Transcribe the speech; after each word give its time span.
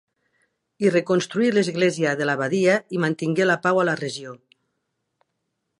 Hi 0.85 0.89
reconstruí 0.93 1.51
l'església 1.57 2.15
de 2.21 2.29
l'abadia 2.29 2.79
i 2.99 3.03
mantingué 3.05 3.47
la 3.49 3.61
pau 3.67 3.83
a 3.83 3.87
la 3.91 3.97
regió. 4.03 4.35